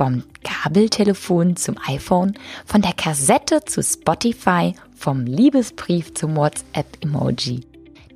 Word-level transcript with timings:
Vom 0.00 0.22
Kabeltelefon 0.44 1.56
zum 1.56 1.76
iPhone, 1.86 2.32
von 2.64 2.80
der 2.80 2.94
Kassette 2.94 3.66
zu 3.66 3.82
Spotify, 3.82 4.74
vom 4.96 5.26
Liebesbrief 5.26 6.14
zum 6.14 6.36
WhatsApp-Emoji. 6.36 7.60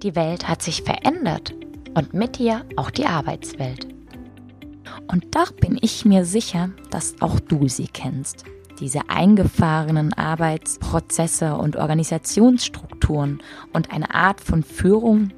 Die 0.02 0.16
Welt 0.16 0.48
hat 0.48 0.62
sich 0.62 0.82
verändert 0.82 1.52
und 1.94 2.14
mit 2.14 2.40
ihr 2.40 2.64
auch 2.76 2.90
die 2.90 3.04
Arbeitswelt. 3.04 3.86
Und 5.08 5.34
doch 5.34 5.52
bin 5.52 5.76
ich 5.78 6.06
mir 6.06 6.24
sicher, 6.24 6.70
dass 6.90 7.20
auch 7.20 7.38
du 7.38 7.68
sie 7.68 7.88
kennst. 7.88 8.44
Diese 8.80 9.10
eingefahrenen 9.10 10.14
Arbeitsprozesse 10.14 11.54
und 11.54 11.76
Organisationsstrukturen 11.76 13.42
und 13.74 13.90
eine 13.92 14.14
Art 14.14 14.40
von 14.40 14.62
Führung, 14.62 15.34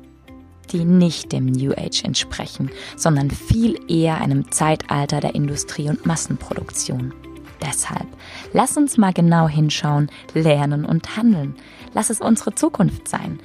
die 0.72 0.84
nicht 0.84 1.32
dem 1.32 1.46
New 1.46 1.72
Age 1.72 2.04
entsprechen, 2.04 2.70
sondern 2.96 3.30
viel 3.30 3.78
eher 3.88 4.20
einem 4.20 4.50
Zeitalter 4.50 5.20
der 5.20 5.34
Industrie- 5.34 5.88
und 5.88 6.06
Massenproduktion. 6.06 7.14
Deshalb, 7.62 8.06
lass 8.52 8.76
uns 8.76 8.98
mal 8.98 9.12
genau 9.12 9.48
hinschauen, 9.48 10.10
lernen 10.34 10.84
und 10.84 11.16
handeln. 11.16 11.54
Lass 11.94 12.10
es 12.10 12.20
unsere 12.20 12.54
Zukunft 12.54 13.08
sein. 13.08 13.40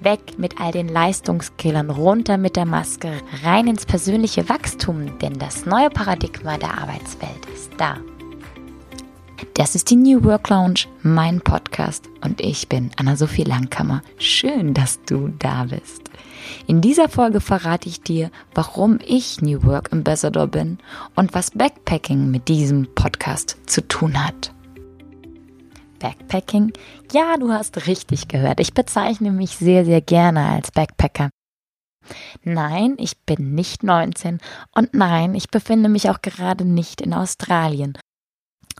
Weg 0.00 0.38
mit 0.38 0.60
all 0.60 0.72
den 0.72 0.88
Leistungskillern, 0.88 1.90
runter 1.90 2.36
mit 2.36 2.56
der 2.56 2.66
Maske, 2.66 3.12
rein 3.42 3.66
ins 3.66 3.86
persönliche 3.86 4.48
Wachstum, 4.48 5.18
denn 5.18 5.38
das 5.38 5.64
neue 5.64 5.88
Paradigma 5.88 6.58
der 6.58 6.78
Arbeitswelt 6.78 7.46
ist 7.54 7.72
da. 7.78 7.96
Das 9.54 9.74
ist 9.74 9.90
die 9.90 9.96
New 9.96 10.24
Work 10.24 10.48
Lounge, 10.48 10.86
mein 11.02 11.40
Podcast 11.40 12.08
und 12.22 12.40
ich 12.40 12.68
bin 12.68 12.90
Anna-Sophie 12.96 13.44
Langkammer. 13.44 14.02
Schön, 14.18 14.72
dass 14.72 15.02
du 15.04 15.28
da 15.38 15.64
bist. 15.64 16.10
In 16.66 16.80
dieser 16.80 17.08
Folge 17.08 17.40
verrate 17.40 17.88
ich 17.88 18.00
dir, 18.00 18.30
warum 18.54 18.98
ich 19.04 19.42
New 19.42 19.64
Work 19.64 19.92
Ambassador 19.92 20.46
bin 20.46 20.78
und 21.14 21.34
was 21.34 21.50
Backpacking 21.50 22.30
mit 22.30 22.48
diesem 22.48 22.86
Podcast 22.94 23.58
zu 23.66 23.86
tun 23.86 24.24
hat. 24.24 24.52
Backpacking? 25.98 26.72
Ja, 27.12 27.36
du 27.36 27.52
hast 27.52 27.86
richtig 27.86 28.28
gehört. 28.28 28.60
Ich 28.60 28.74
bezeichne 28.74 29.30
mich 29.30 29.56
sehr, 29.56 29.84
sehr 29.84 30.00
gerne 30.00 30.46
als 30.46 30.70
Backpacker. 30.70 31.30
Nein, 32.42 32.94
ich 32.98 33.18
bin 33.24 33.54
nicht 33.54 33.82
19 33.82 34.38
und 34.74 34.94
nein, 34.94 35.34
ich 35.34 35.50
befinde 35.50 35.88
mich 35.88 36.08
auch 36.08 36.22
gerade 36.22 36.64
nicht 36.64 37.00
in 37.00 37.12
Australien. 37.12 37.98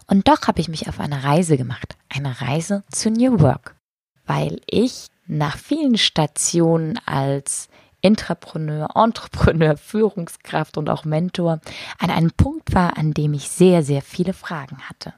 Und 0.06 0.28
doch 0.28 0.46
habe 0.46 0.60
ich 0.60 0.68
mich 0.68 0.88
auf 0.88 1.00
eine 1.00 1.24
Reise 1.24 1.56
gemacht, 1.56 1.96
eine 2.08 2.40
Reise 2.40 2.84
zu 2.90 3.10
New 3.10 3.40
Work, 3.40 3.76
weil 4.24 4.60
ich 4.66 5.08
nach 5.26 5.56
vielen 5.56 5.98
Stationen 5.98 6.98
als 7.06 7.68
Intrapreneur, 8.00 8.88
Entrepreneur, 8.94 9.76
Führungskraft 9.76 10.78
und 10.78 10.88
auch 10.88 11.04
Mentor 11.04 11.60
an 11.98 12.10
einem 12.10 12.30
Punkt 12.30 12.74
war, 12.74 12.96
an 12.96 13.12
dem 13.12 13.34
ich 13.34 13.48
sehr, 13.48 13.82
sehr 13.82 14.02
viele 14.02 14.32
Fragen 14.32 14.78
hatte. 14.88 15.14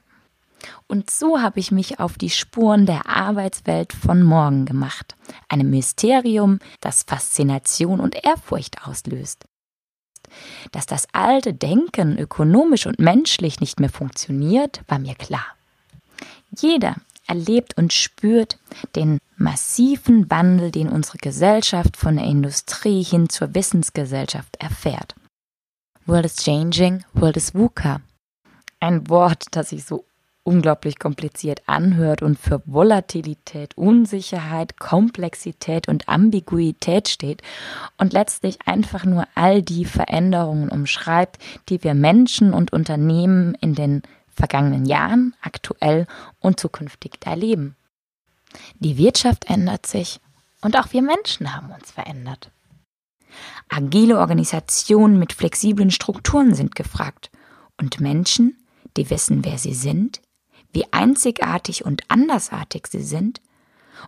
Und 0.87 1.11
so 1.11 1.41
habe 1.41 1.61
ich 1.61 1.71
mich 1.71 2.01
auf 2.01 2.19
die 2.19 2.31
Spuren 2.31 2.87
der 2.87 3.07
Arbeitswelt 3.07 3.93
von 3.93 4.23
morgen 4.23 4.65
gemacht. 4.65 5.15
Einem 5.49 5.71
Mysterium, 5.71 6.59
das 6.81 7.05
Faszination 7.05 8.01
und 8.01 8.25
Ehrfurcht 8.25 8.87
auslöst. 8.87 9.45
Dass 10.73 10.87
das 10.87 11.07
alte 11.13 11.55
Denken 11.55 12.19
ökonomisch 12.19 12.87
und 12.87 12.99
menschlich 12.99 13.61
nicht 13.61 13.81
mehr 13.81 13.91
funktioniert, 13.91 14.83
war 14.89 14.99
mir 14.99 15.15
klar. 15.15 15.47
Jeder 16.57 16.97
erlebt 17.27 17.77
und 17.77 17.93
spürt 17.93 18.59
den 18.97 19.19
massiven 19.37 20.31
Wandel, 20.31 20.71
den 20.71 20.89
unsere 20.89 21.19
Gesellschaft 21.19 21.97
von 21.97 22.17
der 22.17 22.25
Industrie 22.25 23.03
hin 23.03 23.29
zur 23.29 23.55
Wissensgesellschaft 23.55 24.57
erfährt. 24.59 25.15
World 26.07 26.25
is 26.25 26.37
changing, 26.37 27.05
world 27.13 27.37
is 27.37 27.55
VUCA. 27.55 28.01
Ein 28.81 29.09
Wort, 29.09 29.45
das 29.51 29.71
sich 29.71 29.85
so 29.85 30.05
unglaublich 30.49 30.99
kompliziert 30.99 31.61
anhört 31.67 32.23
und 32.23 32.39
für 32.39 32.63
Volatilität, 32.65 33.77
Unsicherheit, 33.77 34.79
Komplexität 34.79 35.89
und 35.89 36.09
Ambiguität 36.09 37.09
steht 37.09 37.43
und 37.99 38.15
letztlich 38.15 38.59
einfach 38.65 39.05
nur 39.05 39.27
all 39.35 39.63
die 39.63 39.85
Veränderungen 39.85 40.71
umschreibt, 40.71 41.37
die 41.69 41.85
wir 41.85 41.93
Menschen 41.93 42.55
und 42.55 42.73
Unternehmen 42.73 43.55
in 43.61 43.75
den 43.75 44.03
vergangenen 44.27 44.87
Jahren, 44.87 45.35
aktuell 45.43 46.07
und 46.41 46.59
zukünftig 46.59 47.19
erleben. 47.27 47.77
Die 48.79 48.97
Wirtschaft 48.97 49.51
ändert 49.51 49.85
sich 49.85 50.19
und 50.63 50.79
auch 50.79 50.95
wir 50.95 51.03
Menschen 51.03 51.55
haben 51.55 51.71
uns 51.73 51.91
verändert. 51.91 52.51
Agile 53.69 54.19
Organisationen 54.19 55.19
mit 55.19 55.35
flexiblen 55.35 55.91
Strukturen 55.91 56.55
sind 56.55 56.75
gefragt 56.75 57.31
und 57.77 58.01
Menschen, 58.01 58.57
die 58.97 59.11
wissen, 59.11 59.45
wer 59.45 59.59
sie 59.59 59.75
sind, 59.75 60.23
wie 60.73 60.93
einzigartig 60.93 61.85
und 61.85 62.03
andersartig 62.09 62.87
sie 62.89 63.03
sind 63.03 63.41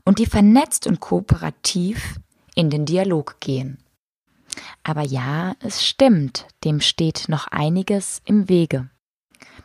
und 0.05 0.19
die 0.19 0.27
vernetzt 0.27 0.87
und 0.87 1.01
kooperativ 1.01 2.21
in 2.55 2.71
den 2.71 2.87
Dialog 2.87 3.41
gehen. 3.41 3.79
Aber 4.83 5.03
ja, 5.03 5.55
es 5.61 5.85
stimmt, 5.85 6.47
dem 6.65 6.81
steht 6.81 7.29
noch 7.29 7.47
einiges 7.49 8.23
im 8.25 8.49
Wege. 8.49 8.91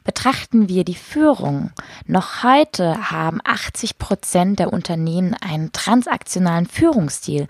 Betrachten 0.03 0.69
wir 0.69 0.83
die 0.83 0.95
Führung. 0.95 1.71
Noch 2.05 2.43
heute 2.43 3.11
haben 3.11 3.39
80 3.43 3.97
Prozent 3.97 4.59
der 4.59 4.71
Unternehmen 4.71 5.33
einen 5.33 5.71
transaktionalen 5.71 6.67
Führungsstil. 6.67 7.47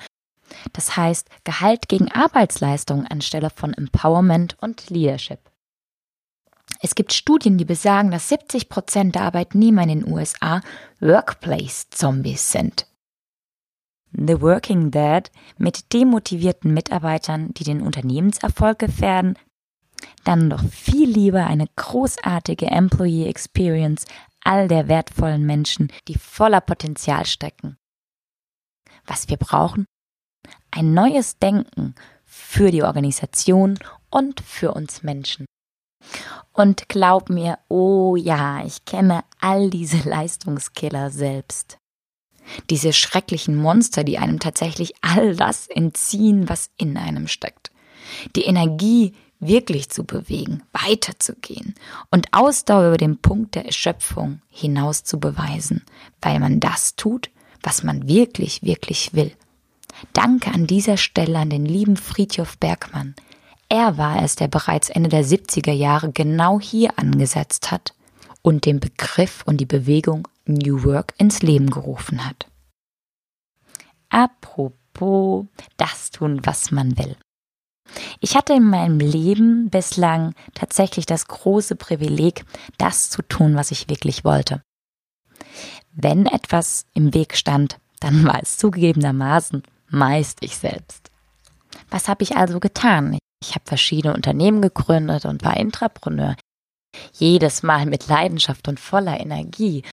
Das 0.71 0.95
heißt 0.95 1.27
Gehalt 1.43 1.89
gegen 1.89 2.11
Arbeitsleistung 2.11 3.05
anstelle 3.05 3.49
von 3.49 3.73
Empowerment 3.73 4.55
und 4.61 4.89
Leadership. 4.89 5.39
Es 6.81 6.95
gibt 6.95 7.13
Studien, 7.13 7.57
die 7.57 7.65
besagen, 7.65 8.11
dass 8.11 8.29
70 8.29 8.69
Prozent 8.69 9.15
der 9.15 9.23
Arbeitnehmer 9.23 9.83
in 9.83 9.89
den 9.89 10.07
USA 10.07 10.61
Workplace-Zombies 10.99 12.51
sind. 12.51 12.87
The 14.11 14.41
Working 14.41 14.91
Dead 14.91 15.29
mit 15.57 15.93
demotivierten 15.93 16.73
Mitarbeitern, 16.73 17.53
die 17.53 17.63
den 17.63 17.81
Unternehmenserfolg 17.81 18.79
gefährden, 18.79 19.37
dann 20.23 20.49
doch 20.49 20.63
viel 20.63 21.09
lieber 21.09 21.45
eine 21.45 21.67
großartige 21.75 22.67
Employee 22.67 23.27
Experience 23.27 24.05
all 24.41 24.67
der 24.67 24.87
wertvollen 24.87 25.45
Menschen, 25.45 25.91
die 26.07 26.17
voller 26.17 26.61
Potenzial 26.61 27.25
stecken. 27.25 27.77
Was 29.05 29.27
wir 29.27 29.37
brauchen? 29.37 29.85
Ein 30.71 30.93
neues 30.93 31.37
Denken 31.39 31.95
für 32.25 32.71
die 32.71 32.83
Organisation 32.83 33.79
und 34.09 34.41
für 34.41 34.73
uns 34.73 35.03
Menschen. 35.03 35.45
Und 36.53 36.87
glaub 36.87 37.29
mir, 37.29 37.59
oh 37.67 38.15
ja, 38.15 38.65
ich 38.65 38.85
kenne 38.85 39.23
all 39.39 39.69
diese 39.69 39.97
Leistungskiller 40.09 41.11
selbst. 41.11 41.77
Diese 42.69 42.93
schrecklichen 42.93 43.55
Monster, 43.55 44.03
die 44.03 44.17
einem 44.17 44.39
tatsächlich 44.39 44.93
all 45.01 45.35
das 45.35 45.67
entziehen, 45.67 46.47
was 46.47 46.69
in 46.77 46.95
einem 46.97 47.27
steckt. 47.27 47.71
Die 48.35 48.43
Energie, 48.43 49.13
wirklich 49.39 49.89
zu 49.89 50.03
bewegen, 50.03 50.63
weiterzugehen 50.71 51.75
und 52.11 52.27
Ausdauer 52.31 52.87
über 52.87 52.97
den 52.97 53.17
Punkt 53.17 53.55
der 53.55 53.65
Erschöpfung 53.65 54.41
hinaus 54.49 55.03
zu 55.03 55.19
beweisen, 55.19 55.83
weil 56.21 56.39
man 56.39 56.59
das 56.59 56.95
tut, 56.95 57.29
was 57.61 57.83
man 57.83 58.07
wirklich, 58.07 58.63
wirklich 58.63 59.13
will. 59.13 59.31
Danke 60.13 60.51
an 60.51 60.67
dieser 60.67 60.97
Stelle 60.97 61.39
an 61.39 61.49
den 61.49 61.65
lieben 61.65 61.97
Friedhof 61.97 62.57
Bergmann. 62.57 63.15
Er 63.69 63.97
war 63.97 64.21
es, 64.23 64.35
der 64.35 64.47
bereits 64.47 64.89
Ende 64.89 65.09
der 65.09 65.25
70er 65.25 65.71
Jahre 65.71 66.11
genau 66.11 66.59
hier 66.59 66.97
angesetzt 66.99 67.71
hat 67.71 67.93
und 68.41 68.65
den 68.65 68.79
Begriff 68.79 69.43
und 69.45 69.57
die 69.57 69.65
Bewegung 69.65 70.27
New 70.45 70.83
Work 70.83 71.13
ins 71.17 71.41
Leben 71.41 71.69
gerufen 71.69 72.25
hat. 72.25 72.47
Apropos 74.09 75.45
das 75.77 76.11
tun, 76.11 76.41
was 76.43 76.71
man 76.71 76.97
will. 76.97 77.17
Ich 78.19 78.35
hatte 78.35 78.53
in 78.53 78.63
meinem 78.63 78.99
Leben 78.99 79.69
bislang 79.69 80.33
tatsächlich 80.53 81.05
das 81.05 81.27
große 81.27 81.75
Privileg, 81.75 82.45
das 82.77 83.09
zu 83.09 83.21
tun, 83.21 83.55
was 83.55 83.71
ich 83.71 83.89
wirklich 83.89 84.23
wollte. 84.23 84.61
Wenn 85.91 86.25
etwas 86.25 86.85
im 86.93 87.13
Weg 87.13 87.35
stand, 87.35 87.79
dann 87.99 88.25
war 88.25 88.41
es 88.41 88.57
zugegebenermaßen 88.57 89.63
meist 89.89 90.39
ich 90.41 90.57
selbst. 90.57 91.11
Was 91.89 92.07
habe 92.07 92.23
ich 92.23 92.35
also 92.35 92.59
getan? 92.59 93.17
Ich 93.47 93.53
habe 93.53 93.65
verschiedene 93.65 94.15
Unternehmen 94.15 94.61
gegründet 94.61 95.25
und 95.25 95.43
war 95.43 95.55
Intrapreneur. 95.55 96.35
Jedes 97.13 97.61
Mal 97.61 97.85
mit 97.85 98.07
Leidenschaft 98.07 98.67
und 98.67 98.79
voller 98.79 99.19
Energie. 99.19 99.83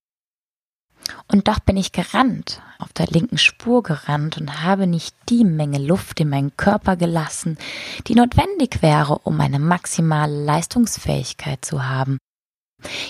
Und 1.29 1.49
doch 1.49 1.59
bin 1.59 1.77
ich 1.77 1.93
gerannt, 1.93 2.63
auf 2.79 2.93
der 2.93 3.09
linken 3.09 3.37
Spur 3.37 3.83
gerannt 3.83 4.39
und 4.39 4.63
habe 4.63 4.87
nicht 4.87 5.15
die 5.29 5.45
Menge 5.45 5.79
Luft 5.79 6.21
in 6.21 6.31
meinen 6.31 6.57
Körper 6.57 6.97
gelassen, 6.97 7.59
die 8.07 8.15
notwendig 8.15 8.83
wäre, 8.83 9.19
um 9.19 9.39
eine 9.41 9.59
maximale 9.59 10.45
Leistungsfähigkeit 10.45 11.65
zu 11.65 11.85
haben. 11.85 12.19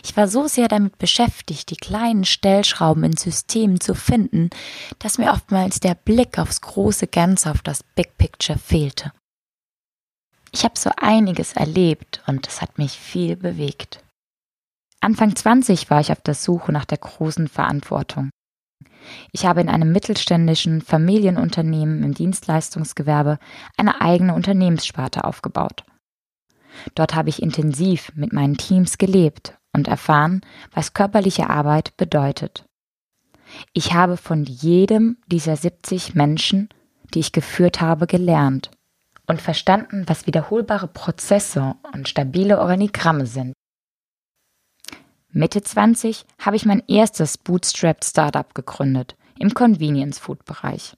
Ich 0.02 0.16
war 0.16 0.26
so 0.26 0.48
sehr 0.48 0.68
damit 0.68 0.98
beschäftigt, 0.98 1.70
die 1.70 1.76
kleinen 1.76 2.24
Stellschrauben 2.24 3.04
in 3.04 3.16
Systemen 3.16 3.80
zu 3.80 3.94
finden, 3.94 4.50
dass 4.98 5.18
mir 5.18 5.32
oftmals 5.32 5.80
der 5.80 5.94
Blick 5.94 6.38
aufs 6.38 6.60
große 6.60 7.06
Ganze, 7.06 7.50
auf 7.50 7.62
das 7.62 7.82
Big 7.94 8.18
Picture 8.18 8.58
fehlte. 8.58 9.12
Ich 10.54 10.64
habe 10.64 10.78
so 10.78 10.90
einiges 10.96 11.54
erlebt 11.54 12.22
und 12.26 12.46
es 12.46 12.60
hat 12.60 12.76
mich 12.76 12.92
viel 12.92 13.36
bewegt. 13.36 14.04
Anfang 15.00 15.34
20 15.34 15.90
war 15.90 16.00
ich 16.00 16.12
auf 16.12 16.20
der 16.20 16.34
Suche 16.34 16.72
nach 16.72 16.84
der 16.84 16.98
großen 16.98 17.48
Verantwortung. 17.48 18.30
Ich 19.32 19.46
habe 19.46 19.62
in 19.62 19.68
einem 19.68 19.90
mittelständischen 19.90 20.82
Familienunternehmen 20.82 22.04
im 22.04 22.14
Dienstleistungsgewerbe 22.14 23.38
eine 23.78 24.00
eigene 24.02 24.34
Unternehmenssparte 24.34 25.24
aufgebaut. 25.24 25.84
Dort 26.94 27.14
habe 27.14 27.30
ich 27.30 27.42
intensiv 27.42 28.12
mit 28.14 28.32
meinen 28.32 28.58
Teams 28.58 28.98
gelebt 28.98 29.56
und 29.74 29.88
erfahren, 29.88 30.42
was 30.70 30.94
körperliche 30.94 31.48
Arbeit 31.48 31.96
bedeutet. 31.96 32.64
Ich 33.72 33.94
habe 33.94 34.16
von 34.16 34.44
jedem 34.44 35.16
dieser 35.26 35.56
70 35.56 36.14
Menschen, 36.14 36.68
die 37.14 37.20
ich 37.20 37.32
geführt 37.32 37.80
habe, 37.80 38.06
gelernt 38.06 38.70
und 39.26 39.40
verstanden, 39.40 40.04
was 40.06 40.26
wiederholbare 40.26 40.88
Prozesse 40.88 41.74
und 41.92 42.08
stabile 42.08 42.58
Organigramme 42.58 43.26
sind. 43.26 43.52
Mitte 45.30 45.62
20 45.62 46.26
habe 46.38 46.56
ich 46.56 46.66
mein 46.66 46.82
erstes 46.88 47.38
Bootstrapped 47.38 48.04
Startup 48.04 48.54
gegründet 48.54 49.16
im 49.38 49.54
Convenience 49.54 50.18
Food 50.18 50.44
Bereich. 50.44 50.94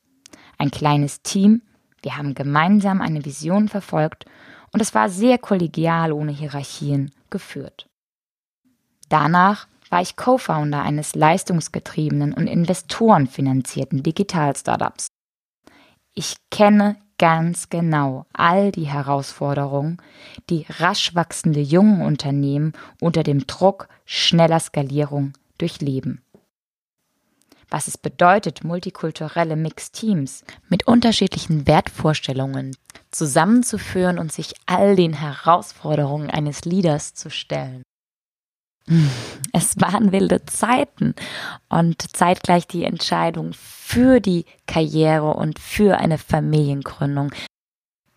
Ein 0.58 0.70
kleines 0.70 1.22
Team, 1.22 1.62
wir 2.02 2.16
haben 2.16 2.34
gemeinsam 2.34 3.00
eine 3.00 3.24
Vision 3.24 3.68
verfolgt 3.68 4.26
und 4.72 4.80
es 4.80 4.94
war 4.94 5.08
sehr 5.08 5.38
kollegial 5.38 6.12
ohne 6.12 6.32
Hierarchien 6.32 7.12
geführt. 7.30 7.86
Danach 9.08 9.68
war 9.88 10.02
ich 10.02 10.16
Co-Founder 10.16 10.82
eines 10.82 11.14
leistungsgetriebenen 11.14 12.32
und 12.32 12.48
investorenfinanzierten 12.48 14.02
Digital-Startups. 14.02 15.06
Ich 16.14 16.36
kenne 16.50 16.96
ganz 17.18 17.68
genau 17.68 18.26
all 18.32 18.72
die 18.72 18.86
Herausforderungen, 18.86 19.98
die 20.50 20.66
rasch 20.68 21.14
wachsende 21.14 21.60
jungen 21.60 22.02
Unternehmen 22.02 22.72
unter 23.00 23.22
dem 23.22 23.46
Druck 23.46 23.88
schneller 24.04 24.60
Skalierung 24.60 25.32
durchleben. 25.58 26.20
Was 27.70 27.88
es 27.88 27.98
bedeutet, 27.98 28.62
multikulturelle 28.62 29.56
Mixed 29.56 29.94
Teams 29.94 30.44
mit 30.68 30.86
unterschiedlichen 30.86 31.66
Wertvorstellungen 31.66 32.76
zusammenzuführen 33.10 34.18
und 34.18 34.32
sich 34.32 34.54
all 34.66 34.96
den 34.96 35.12
Herausforderungen 35.12 36.30
eines 36.30 36.64
Leaders 36.64 37.14
zu 37.14 37.30
stellen. 37.30 37.82
Es 39.52 39.80
waren 39.80 40.12
wilde 40.12 40.44
Zeiten 40.46 41.14
und 41.68 42.16
zeitgleich 42.16 42.66
die 42.66 42.84
Entscheidung 42.84 43.52
für 43.52 44.20
die 44.20 44.46
Karriere 44.66 45.34
und 45.34 45.58
für 45.58 45.98
eine 45.98 46.18
Familiengründung. 46.18 47.32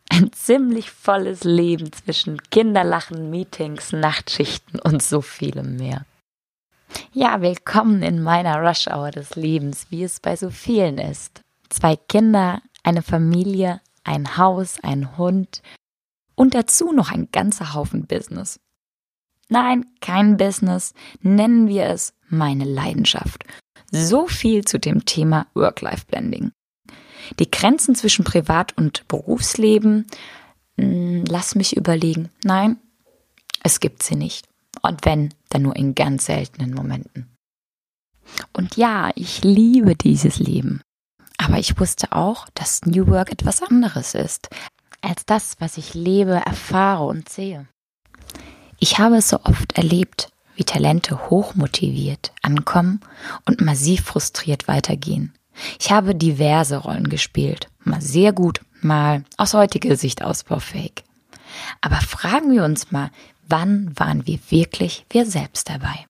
Ein 0.09 0.31
ziemlich 0.33 0.89
volles 0.89 1.43
Leben 1.43 1.91
zwischen 1.93 2.41
Kinderlachen, 2.49 3.29
Meetings, 3.29 3.91
Nachtschichten 3.91 4.79
und 4.79 5.03
so 5.03 5.21
vielem 5.21 5.75
mehr. 5.75 6.05
Ja, 7.11 7.41
willkommen 7.41 8.01
in 8.01 8.23
meiner 8.23 8.55
Rush 8.61 8.87
Hour 8.87 9.11
des 9.11 9.35
Lebens, 9.35 9.87
wie 9.89 10.03
es 10.03 10.19
bei 10.19 10.35
so 10.35 10.49
vielen 10.49 10.97
ist. 10.97 11.41
Zwei 11.69 11.97
Kinder, 11.97 12.61
eine 12.83 13.03
Familie, 13.03 13.81
ein 14.03 14.37
Haus, 14.37 14.79
ein 14.81 15.17
Hund 15.17 15.61
und 16.35 16.55
dazu 16.55 16.93
noch 16.93 17.11
ein 17.11 17.29
ganzer 17.31 17.73
Haufen 17.73 18.07
Business. 18.07 18.59
Nein, 19.49 19.85
kein 20.01 20.37
Business, 20.37 20.93
nennen 21.21 21.67
wir 21.67 21.85
es 21.85 22.13
meine 22.29 22.65
Leidenschaft. 22.65 23.45
So 23.91 24.27
viel 24.27 24.65
zu 24.65 24.79
dem 24.79 25.05
Thema 25.05 25.47
Work-Life-Blending. 25.53 26.51
Die 27.39 27.49
Grenzen 27.49 27.95
zwischen 27.95 28.25
Privat- 28.25 28.77
und 28.77 29.07
Berufsleben, 29.07 30.07
hm, 30.77 31.25
lass 31.25 31.55
mich 31.55 31.77
überlegen. 31.77 32.29
Nein, 32.43 32.77
es 33.63 33.79
gibt 33.79 34.03
sie 34.03 34.15
nicht. 34.15 34.47
Und 34.81 35.05
wenn, 35.05 35.33
dann 35.49 35.63
nur 35.63 35.75
in 35.75 35.95
ganz 35.95 36.25
seltenen 36.25 36.73
Momenten. 36.73 37.27
Und 38.53 38.75
ja, 38.75 39.11
ich 39.15 39.43
liebe 39.43 39.95
dieses 39.95 40.39
Leben. 40.39 40.81
Aber 41.37 41.57
ich 41.59 41.79
wusste 41.79 42.11
auch, 42.11 42.47
dass 42.53 42.85
New 42.85 43.07
Work 43.07 43.31
etwas 43.31 43.61
anderes 43.61 44.13
ist 44.13 44.49
als 45.01 45.25
das, 45.25 45.55
was 45.59 45.77
ich 45.77 45.93
lebe, 45.93 46.33
erfahre 46.33 47.05
und 47.05 47.29
sehe. 47.29 47.67
Ich 48.79 48.99
habe 48.99 49.17
es 49.17 49.29
so 49.29 49.39
oft 49.43 49.77
erlebt, 49.77 50.29
wie 50.55 50.63
Talente 50.63 51.29
hochmotiviert 51.29 52.31
ankommen 52.41 52.99
und 53.45 53.61
massiv 53.61 54.05
frustriert 54.05 54.67
weitergehen. 54.67 55.33
Ich 55.79 55.91
habe 55.91 56.15
diverse 56.15 56.77
Rollen 56.77 57.09
gespielt, 57.09 57.69
mal 57.83 58.01
sehr 58.01 58.33
gut, 58.33 58.61
mal 58.81 59.23
aus 59.37 59.53
heutiger 59.53 59.95
Sicht 59.95 60.23
ausbaufähig. 60.23 61.03
Aber 61.81 61.97
fragen 61.97 62.51
wir 62.51 62.63
uns 62.63 62.91
mal, 62.91 63.09
wann 63.47 63.91
waren 63.97 64.27
wir 64.27 64.39
wirklich 64.49 65.05
wir 65.09 65.25
selbst 65.25 65.69
dabei? 65.69 66.05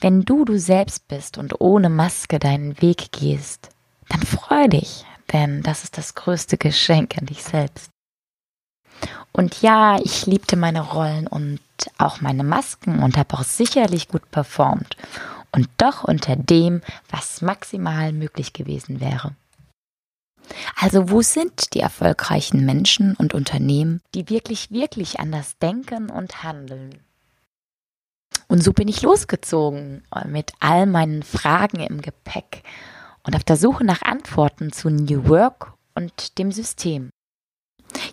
Wenn 0.00 0.22
du 0.22 0.44
du 0.44 0.58
selbst 0.58 1.08
bist 1.08 1.38
und 1.38 1.60
ohne 1.60 1.88
Maske 1.88 2.38
deinen 2.38 2.80
Weg 2.80 3.12
gehst, 3.12 3.70
dann 4.08 4.22
freu 4.22 4.68
dich, 4.68 5.04
denn 5.32 5.62
das 5.62 5.84
ist 5.84 5.98
das 5.98 6.14
größte 6.14 6.58
Geschenk 6.58 7.16
an 7.18 7.26
dich 7.26 7.42
selbst. 7.42 7.90
Und 9.32 9.62
ja, 9.62 9.98
ich 10.02 10.26
liebte 10.26 10.56
meine 10.56 10.80
Rollen 10.80 11.26
und 11.26 11.60
auch 11.98 12.20
meine 12.20 12.44
Masken 12.44 13.02
und 13.02 13.16
habe 13.16 13.34
auch 13.34 13.44
sicherlich 13.44 14.08
gut 14.08 14.30
performt. 14.30 14.96
Und 15.52 15.68
doch 15.78 16.04
unter 16.04 16.36
dem, 16.36 16.82
was 17.10 17.42
maximal 17.42 18.12
möglich 18.12 18.52
gewesen 18.52 19.00
wäre. 19.00 19.34
Also 20.76 21.10
wo 21.10 21.22
sind 21.22 21.74
die 21.74 21.80
erfolgreichen 21.80 22.64
Menschen 22.64 23.14
und 23.16 23.34
Unternehmen, 23.34 24.00
die 24.14 24.28
wirklich, 24.28 24.70
wirklich 24.70 25.18
anders 25.18 25.58
denken 25.58 26.10
und 26.10 26.42
handeln? 26.42 27.00
Und 28.48 28.62
so 28.62 28.72
bin 28.72 28.88
ich 28.88 29.02
losgezogen 29.02 30.04
mit 30.26 30.52
all 30.60 30.86
meinen 30.86 31.22
Fragen 31.22 31.80
im 31.80 32.00
Gepäck 32.00 32.62
und 33.24 33.34
auf 33.34 33.44
der 33.44 33.56
Suche 33.56 33.84
nach 33.84 34.02
Antworten 34.02 34.72
zu 34.72 34.88
New 34.88 35.28
Work 35.28 35.72
und 35.94 36.38
dem 36.38 36.52
System. 36.52 37.10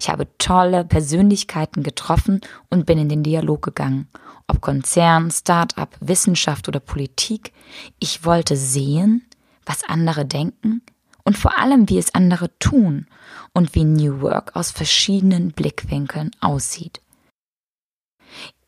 Ich 0.04 0.10
habe 0.10 0.28
tolle 0.38 0.84
Persönlichkeiten 0.84 1.82
getroffen 1.82 2.42
und 2.70 2.86
bin 2.86 2.98
in 2.98 3.08
den 3.08 3.24
Dialog 3.24 3.62
gegangen. 3.62 4.10
Ob 4.50 4.60
Konzern, 4.60 5.32
Start-up, 5.32 5.96
Wissenschaft 6.02 6.68
oder 6.68 6.82
Politik. 6.82 7.54
Ich 8.00 8.26
wollte 8.26 8.58
sehen, 8.58 9.26
was 9.66 9.86
andere 9.86 10.26
denken 10.26 10.82
und 11.24 11.38
vor 11.38 11.58
allem, 11.58 11.88
wie 11.88 11.98
es 11.98 12.14
andere 12.14 12.50
tun 12.60 13.08
und 13.54 13.76
wie 13.76 13.86
New 13.86 14.20
Work 14.20 14.58
aus 14.58 14.72
verschiedenen 14.72 15.54
Blickwinkeln 15.54 16.32
aussieht. 16.42 17.02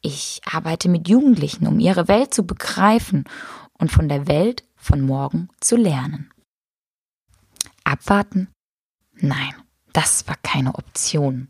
Ich 0.02 0.40
arbeite 0.50 0.88
mit 0.88 1.10
Jugendlichen, 1.10 1.68
um 1.68 1.82
ihre 1.82 2.08
Welt 2.08 2.34
zu 2.34 2.48
begreifen 2.48 3.26
und 3.78 3.92
von 3.92 4.08
der 4.08 4.28
Welt 4.28 4.64
von 4.78 5.02
morgen 5.02 5.50
zu 5.60 5.76
lernen. 5.76 6.32
Abwarten? 7.84 8.48
Nein. 9.16 9.65
Das 9.96 10.28
war 10.28 10.36
keine 10.44 10.76
Option. 10.76 11.48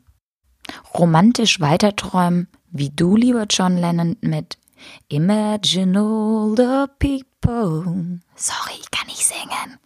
Romantisch 0.93 1.61
weiterträumen, 1.61 2.47
wie 2.69 2.91
du, 2.91 3.15
lieber 3.15 3.47
John 3.49 3.75
Lennon, 3.75 4.17
mit 4.21 4.59
Imagine 5.07 5.97
all 5.97 6.53
the 6.55 6.85
people. 6.99 8.19
Sorry, 8.35 8.75
ich 8.79 8.91
kann 8.91 9.07
nicht 9.07 9.25
singen. 9.25 9.79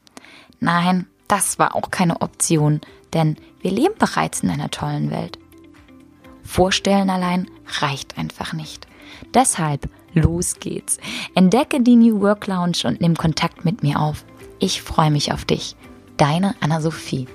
Nein, 0.60 1.08
das 1.30 1.58
war 1.58 1.74
auch 1.74 1.90
keine 1.90 2.22
Option, 2.22 2.82
denn 3.14 3.38
wir 3.62 3.72
leben 3.72 3.96
bereits 3.98 4.42
in 4.42 4.50
einer 4.50 4.70
tollen 4.70 5.10
Welt. 5.10 5.40
Vorstellen 6.44 7.10
allein 7.10 7.50
reicht 7.80 8.18
einfach 8.18 8.52
nicht. 8.52 8.88
Deshalb, 9.34 9.90
los 10.14 10.56
geht's. 10.60 10.98
Entdecke 11.34 11.80
die 11.80 11.96
New 11.96 12.20
Work 12.20 12.48
Lounge 12.48 12.80
und 12.84 13.00
nimm 13.00 13.16
Kontakt 13.16 13.64
mit 13.64 13.84
mir 13.84 14.02
auf. 14.02 14.26
Ich 14.60 14.82
freue 14.82 15.12
mich 15.12 15.32
auf 15.32 15.46
dich. 15.46 15.78
Deine 16.18 16.56
Anna-Sophie. 16.60 17.28